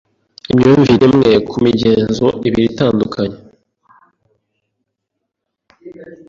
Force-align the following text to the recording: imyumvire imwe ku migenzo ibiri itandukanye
imyumvire 0.51 1.03
imwe 1.09 1.31
ku 1.49 1.55
migenzo 1.65 2.27
ibiri 2.47 2.67
itandukanye 2.71 3.37